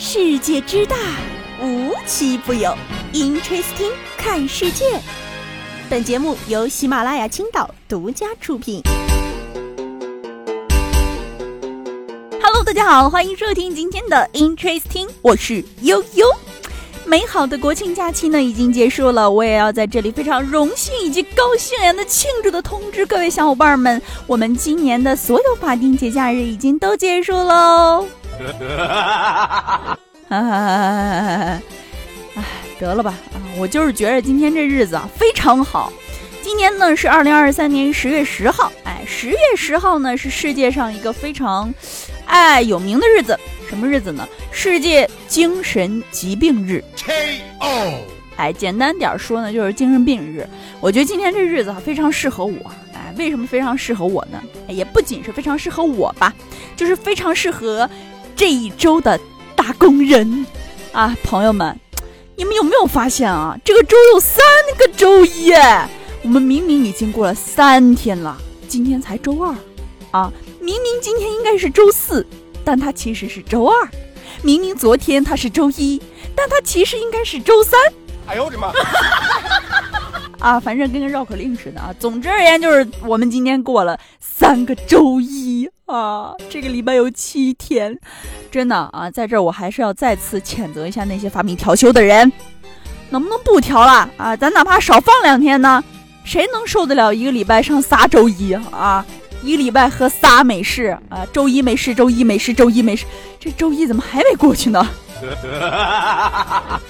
[0.00, 0.94] 世界之大，
[1.60, 2.72] 无奇不有。
[3.12, 4.84] Interesting，看世界。
[5.90, 8.80] 本节目由喜马拉雅青岛独家出品。
[12.40, 16.28] Hello，大家好，欢迎收听今天的 Interesting，我是悠悠。
[17.04, 28.06] 美好的国庆假期呢已经结束了，我也要在这里非常荣幸以及高兴的庆祝的通知各位小伙伴们，我们今年的所有法定节假日已经都结束喽。
[30.28, 31.60] 哎，
[32.78, 33.36] 得了吧啊！
[33.58, 35.92] 我就是觉得今天这日子啊非常好。
[36.42, 41.72] 今年呢是二零二三年十月十号，哎，十月十号呢是世界上一个非常
[42.26, 43.38] 哎有名的日子，
[43.68, 44.26] 什么日子呢？
[44.50, 46.82] 世界精神疾病日。
[46.96, 48.04] K.O.
[48.36, 50.48] 哎，简单点说呢，就是精神病日。
[50.80, 52.70] 我觉得今天这日子啊非常适合我。
[52.94, 54.40] 哎，为什么非常适合我呢？
[54.68, 56.32] 也不仅是非常适合我吧，
[56.76, 57.88] 就是非常适合。
[58.38, 59.18] 这一周的
[59.56, 60.46] 打工人
[60.92, 61.76] 啊，朋友们，
[62.36, 63.58] 你们有没有发现啊？
[63.64, 64.38] 这个周有三
[64.78, 65.52] 个周一，
[66.22, 69.52] 我们明明已经过了三天了，今天才周二
[70.12, 70.32] 啊！
[70.60, 72.24] 明明今天应该是周四，
[72.64, 73.88] 但它其实是周二；
[74.42, 76.00] 明明昨天它是周一，
[76.36, 77.80] 但它其实应该是周三。
[78.28, 78.72] 哎呦我的妈！
[80.38, 81.92] 啊，反正跟个绕口令似的啊。
[81.98, 85.37] 总之而言，就是我们今天过了三个周一
[85.88, 86.34] 啊。
[86.48, 87.98] 这个礼拜有七天，
[88.50, 92.32] 真的啊，在这儿我还是要再次谴责一下那些发明调休的人，
[93.10, 94.36] 能不能不调了啊？
[94.36, 95.82] 咱哪怕少放两天呢？
[96.24, 99.04] 谁能受得了一个礼拜上仨周一啊？
[99.42, 101.26] 一个礼拜喝仨美式啊？
[101.32, 103.06] 周一美式，周一美式，周一美式，
[103.40, 104.86] 这周一怎么还没过去呢？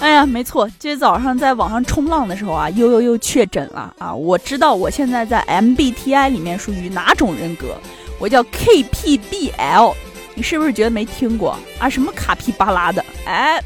[0.00, 4.14] 哎呀，没错，今天早上在网上冲浪的时候啊，又又又确诊了啊！
[4.14, 7.76] 我知道我现在在 MBTI 里面属于哪种人格，
[8.18, 9.94] 我叫 KPBL，
[10.34, 11.88] 你是不是觉得没听过啊？
[11.88, 13.04] 什么卡皮巴拉的？
[13.24, 13.62] 哎，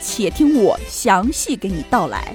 [0.00, 2.34] 且听我详细给你道来。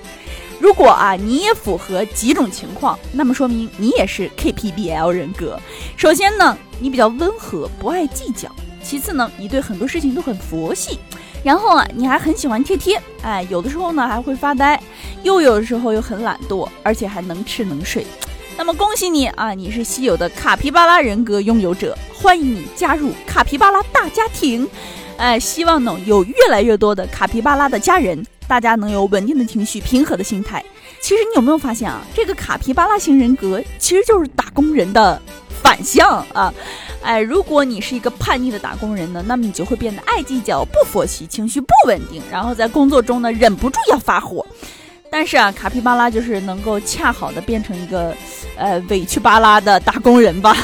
[0.60, 5.60] 如果啊你也符合几种情况，那么说明你也是 KPBL 人格。
[5.98, 8.48] 首先呢，你比较温和，不爱计较；
[8.84, 11.00] 其次呢，你对很多事情都很佛系。
[11.44, 14.80] 然后啊，你还很喜欢贴贴，哎，有的时候呢还会发呆，
[15.24, 18.06] 又有的时候又很懒惰，而且还能吃能睡。
[18.62, 24.70] 那么恭喜你啊，你是稀有的卡皮巴拉人格拥有者，欢迎你加入卡皮巴拉大家庭。
[25.18, 30.64] 哎，希望呢有越来越多的卡皮巴拉的家人，大家能有稳定的情绪、平和的心态。
[31.02, 35.20] 其实你有没有发现啊，这个卡皮巴拉型人格其实就是打工人的
[35.64, 36.54] 反向啊。
[37.02, 44.46] 哎，如果你是一个叛逆的打工人呢，那么你就会变得爱计较、不佛系、情绪不稳定，然后在工作中呢忍不住要发火。
[45.14, 48.16] 但是啊，卡皮巴拉就是能够恰好的变成一个，
[48.56, 50.56] 呃，委屈巴拉的打工人吧。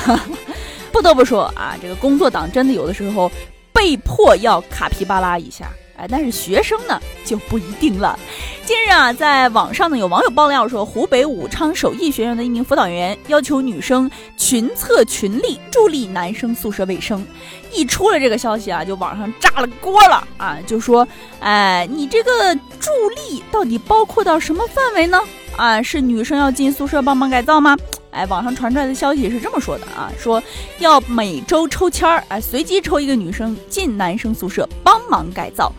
[0.92, 3.32] 不得不说啊，这个工作党真的有的时候
[3.72, 5.70] 被迫要卡皮巴拉一下。
[6.00, 8.18] 哎，但是学生呢就不一定了。
[8.64, 17.26] 近日啊，在网上呢有网友爆料说，湖北武昌首义学院的一名辅导员要求女生群策群力助力男生宿舍卫生。
[17.74, 21.08] 一出了这个消息啊，就网上炸了锅了啊，就说，
[21.40, 25.20] 哎，你这个助力到底包括到什么范围呢？
[25.58, 27.76] 啊，是女生要进宿舍帮忙改造吗？
[28.12, 30.42] 哎，网上传出来的消息是这么说的啊，说
[30.80, 35.74] 要每周抽签儿，哎，随机抽一个女生进男生宿舍帮忙改造。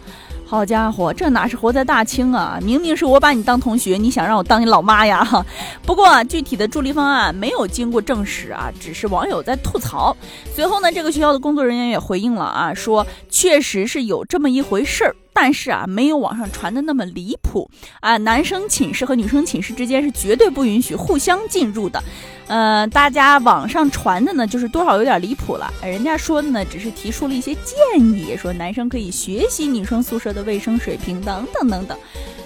[0.44, 2.58] 好家伙，这哪是活在大清啊？
[2.62, 5.44] 明明是我把你当同学，你想让我当你老妈呀？
[5.84, 10.16] 不过具体的助力方案没有经过证实啊，只是网友在吐槽。
[10.54, 15.14] 随后呢，这个学校的工作人员也回应了啊，说确实是有这么一回事儿。
[15.40, 18.16] 但是啊，没有网上传的那么离谱啊！
[18.16, 22.02] 男生寝室和女生寝室之间是绝对不允许互相进入的。
[22.48, 25.72] 呃，大家网上传的呢，就是多少有点离谱了。
[25.80, 31.96] 人家说的呢，只是提出了一些建议，说男生可以学习女生宿舍的卫生水平等等等等。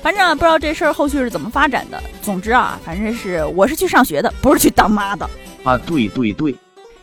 [0.03, 1.99] 反正啊，不知道这事儿后续是怎么发展的。
[2.21, 5.25] 总之啊，反正是我是去上学的，不是去当妈的
[5.65, 5.79] 啊！
[5.79, 6.55] 对对对。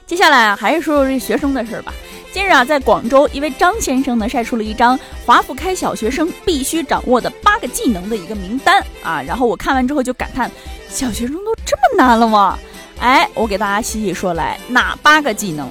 [0.06, 1.92] 接下来啊，还是说说这学生的事儿吧。
[2.32, 9.20] 近日啊，在广州，一位张先生呢晒出了一张华附开小学生必须掌握的八个技能的一个名单啊。
[9.24, 10.50] 然后我看完之后就感叹：
[10.88, 12.60] 小学生都这么难了吗？
[13.00, 15.68] 哎，我给大家细细说来，哪八个技能？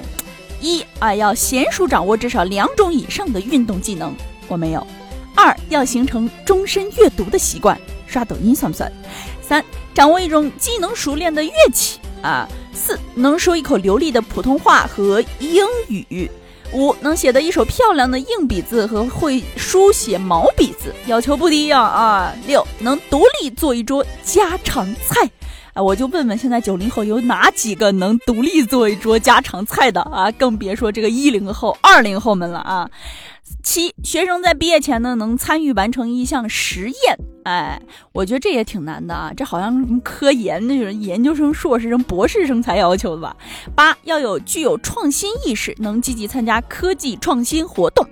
[0.59, 4.13] 一啊，要娴熟掌握至少两种以上的运动技能，
[4.49, 4.85] 我没有。
[5.35, 8.91] 二，要形成终身阅读的习惯，刷抖音算不算？
[9.41, 9.63] 三，
[9.93, 12.45] 掌握一种技能熟练的乐器啊。
[12.73, 16.29] 四，能说一口流利的普通话和英语。
[16.71, 22.33] 五能写得一手漂亮的硬笔字和会书写毛笔字，要求不低呀啊！
[22.45, 25.29] 六能独立做一桌家常菜，
[25.81, 30.29] 我就问问现在九零后有哪几个能独立做一桌家常菜的啊？
[30.31, 32.89] 更别说这个一零后、二零后们了啊！
[33.63, 37.17] 七，学生在毕业前呢，能参与完成一项实验。
[37.43, 37.81] 哎，
[38.11, 43.35] 我觉得这也挺难的啊，这好像什么科研那种研究生、硕士生、博士生才要求的吧？
[43.75, 48.07] 八，要有具有创新意识，能积极参加科技创新活动。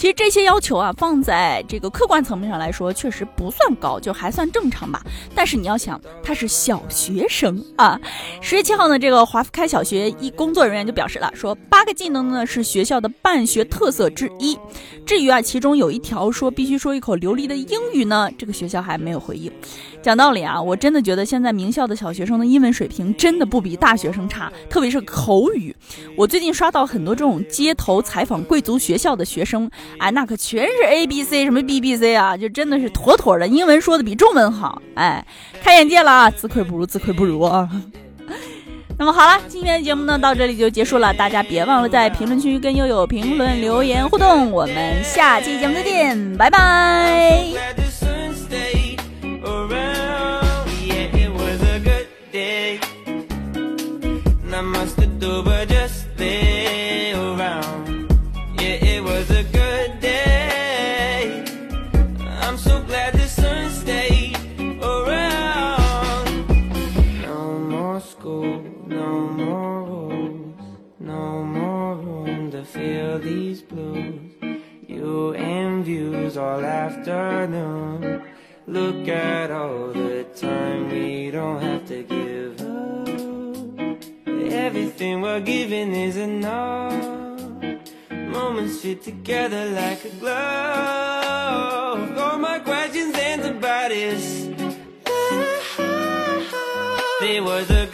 [0.00, 5.04] 其实这些要求啊，放在这个客观层面上来说，确实不算高，就还算正常吧。
[5.34, 8.00] 但是你要想，他是小学生啊。
[8.40, 14.58] 十月七号呢，这个华福开小学一工作人员就表示了，说八个技能呢是学校的办学特色之一。
[15.04, 19.52] 至于啊，其中有一条说必须说一口流利的英语呢，这个学校还没有回应。
[20.00, 25.76] 讲道理啊，我真的觉得现在名校的小学生的英文水平真的不比大学生差，特别是口语。
[26.16, 35.24] 我最近刷到很多这种街头采访贵族学校的学生，哎，那可全是 A B C 什么 B B C 啊，就真的是妥妥的英文说的比中文好，哎，
[35.62, 37.68] 开眼界了啊，自愧不如，自愧不如啊。
[38.98, 47.89] 那么好了，今天的节目呢到这里就结束了，大家别忘了在评论区跟悠悠评论留言互动，我们下期节目再见，拜拜。
[76.64, 78.22] Afternoon.
[78.66, 84.04] Look at all the time we don't have to give up.
[84.52, 86.92] Everything we're giving is enough.
[88.10, 92.18] Moments fit together like a glove.
[92.18, 94.48] All my questions answered by this.
[97.20, 97.86] There was a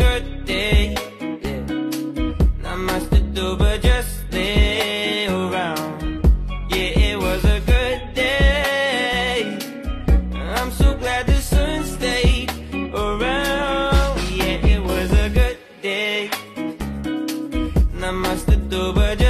[18.27, 19.26] must do but